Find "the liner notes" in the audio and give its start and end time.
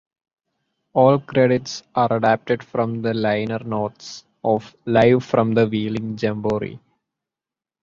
3.03-4.23